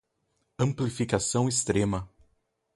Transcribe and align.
Amplificação 0.57 1.47
extrema 1.47 2.09